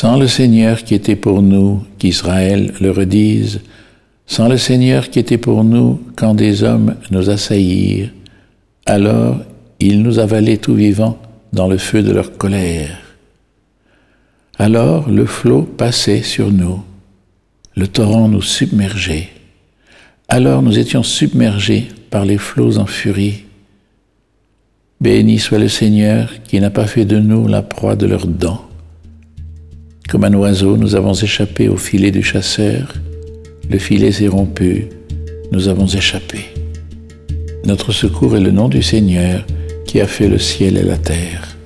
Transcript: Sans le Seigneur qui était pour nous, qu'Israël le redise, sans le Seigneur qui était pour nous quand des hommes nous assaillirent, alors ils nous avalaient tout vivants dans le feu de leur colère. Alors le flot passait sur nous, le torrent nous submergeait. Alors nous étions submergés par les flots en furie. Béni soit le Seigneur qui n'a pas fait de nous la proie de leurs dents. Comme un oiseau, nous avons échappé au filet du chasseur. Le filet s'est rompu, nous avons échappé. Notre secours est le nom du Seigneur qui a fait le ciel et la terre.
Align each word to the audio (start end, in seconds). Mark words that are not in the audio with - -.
Sans 0.00 0.16
le 0.16 0.28
Seigneur 0.28 0.82
qui 0.82 0.94
était 0.94 1.14
pour 1.14 1.42
nous, 1.42 1.84
qu'Israël 1.98 2.72
le 2.80 2.90
redise, 2.90 3.60
sans 4.24 4.48
le 4.48 4.56
Seigneur 4.56 5.10
qui 5.10 5.18
était 5.18 5.36
pour 5.36 5.62
nous 5.62 6.00
quand 6.16 6.32
des 6.32 6.62
hommes 6.62 6.94
nous 7.10 7.28
assaillirent, 7.28 8.08
alors 8.86 9.40
ils 9.78 10.00
nous 10.00 10.18
avalaient 10.18 10.56
tout 10.56 10.74
vivants 10.74 11.18
dans 11.52 11.68
le 11.68 11.76
feu 11.76 12.02
de 12.02 12.12
leur 12.12 12.38
colère. 12.38 12.98
Alors 14.58 15.10
le 15.10 15.26
flot 15.26 15.64
passait 15.64 16.22
sur 16.22 16.50
nous, 16.50 16.82
le 17.76 17.86
torrent 17.86 18.28
nous 18.28 18.40
submergeait. 18.40 19.28
Alors 20.28 20.62
nous 20.62 20.78
étions 20.78 21.02
submergés 21.02 21.88
par 22.08 22.24
les 22.24 22.38
flots 22.38 22.78
en 22.78 22.86
furie. 22.86 23.44
Béni 24.98 25.38
soit 25.38 25.58
le 25.58 25.68
Seigneur 25.68 26.42
qui 26.44 26.58
n'a 26.58 26.70
pas 26.70 26.86
fait 26.86 27.04
de 27.04 27.18
nous 27.18 27.46
la 27.46 27.60
proie 27.60 27.96
de 27.96 28.06
leurs 28.06 28.26
dents. 28.26 28.69
Comme 30.10 30.24
un 30.24 30.34
oiseau, 30.34 30.76
nous 30.76 30.96
avons 30.96 31.14
échappé 31.14 31.68
au 31.68 31.76
filet 31.76 32.10
du 32.10 32.20
chasseur. 32.20 32.94
Le 33.70 33.78
filet 33.78 34.10
s'est 34.10 34.26
rompu, 34.26 34.88
nous 35.52 35.68
avons 35.68 35.86
échappé. 35.86 36.46
Notre 37.64 37.92
secours 37.92 38.36
est 38.36 38.40
le 38.40 38.50
nom 38.50 38.68
du 38.68 38.82
Seigneur 38.82 39.46
qui 39.86 40.00
a 40.00 40.08
fait 40.08 40.26
le 40.26 40.38
ciel 40.38 40.76
et 40.78 40.82
la 40.82 40.96
terre. 40.96 41.56